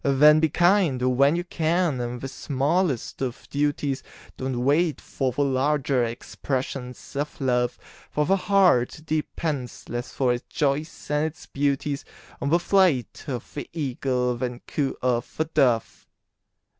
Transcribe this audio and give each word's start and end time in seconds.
Then 0.03 0.39
be 0.39 0.49
kind 0.49 0.99
when 1.15 1.35
you 1.35 1.43
can 1.43 1.99
in 2.01 2.17
the 2.17 2.27
smallest 2.27 3.21
of 3.21 3.47
duties, 3.51 4.01
Don't 4.35 4.61
wait 4.65 4.99
for 4.99 5.31
the 5.31 5.43
larger 5.43 6.03
expressions 6.03 7.15
of 7.15 7.39
Love; 7.39 7.77
For 8.09 8.25
the 8.25 8.35
heart 8.35 9.01
depends 9.05 9.87
less 9.89 10.11
for 10.11 10.33
its 10.33 10.47
joys 10.51 11.11
and 11.11 11.27
its 11.27 11.45
beauties 11.45 12.03
On 12.41 12.49
the 12.49 12.57
flight 12.57 13.25
of 13.27 13.53
the 13.53 13.69
Eagle 13.73 14.37
than 14.37 14.61
coo 14.61 14.95
of 15.03 15.31
the 15.37 15.45
Dove. 15.45 16.07